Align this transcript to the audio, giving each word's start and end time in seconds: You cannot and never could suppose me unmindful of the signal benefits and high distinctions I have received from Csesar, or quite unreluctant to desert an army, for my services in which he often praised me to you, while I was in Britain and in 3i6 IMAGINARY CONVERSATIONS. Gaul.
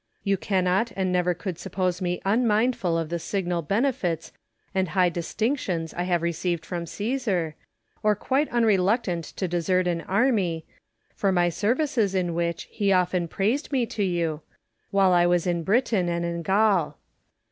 You 0.23 0.35
cannot 0.35 0.91
and 0.95 1.11
never 1.11 1.35
could 1.35 1.59
suppose 1.59 2.01
me 2.01 2.23
unmindful 2.25 2.97
of 2.97 3.09
the 3.09 3.19
signal 3.19 3.61
benefits 3.61 4.31
and 4.73 4.89
high 4.89 5.09
distinctions 5.09 5.93
I 5.93 6.05
have 6.09 6.23
received 6.23 6.65
from 6.65 6.85
Csesar, 6.85 7.53
or 8.01 8.15
quite 8.15 8.49
unreluctant 8.49 9.25
to 9.35 9.47
desert 9.47 9.85
an 9.85 10.01
army, 10.09 10.65
for 11.15 11.31
my 11.31 11.49
services 11.49 12.15
in 12.15 12.33
which 12.33 12.63
he 12.71 12.91
often 12.91 13.27
praised 13.27 13.71
me 13.71 13.85
to 13.85 14.01
you, 14.03 14.41
while 14.89 15.13
I 15.13 15.27
was 15.27 15.45
in 15.45 15.61
Britain 15.61 16.09
and 16.09 16.25
in 16.25 16.41
3i6 16.41 16.45
IMAGINARY 16.45 16.45
CONVERSATIONS. 16.45 16.47
Gaul. 16.93 16.97